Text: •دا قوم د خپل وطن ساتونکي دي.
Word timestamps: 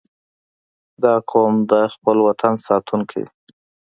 •دا 1.03 1.13
قوم 1.31 1.53
د 1.71 1.73
خپل 1.93 2.17
وطن 2.27 2.53
ساتونکي 2.67 3.19
دي. 3.25 3.31